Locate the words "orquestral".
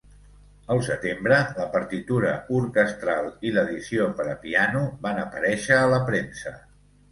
2.61-3.29